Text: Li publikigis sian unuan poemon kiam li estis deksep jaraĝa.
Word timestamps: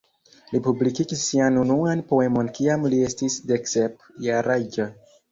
Li 0.51 0.59
publikigis 0.67 1.25
sian 1.25 1.59
unuan 1.63 2.01
poemon 2.11 2.49
kiam 2.55 2.87
li 2.93 3.01
estis 3.09 3.35
deksep 3.51 4.07
jaraĝa. 4.29 4.89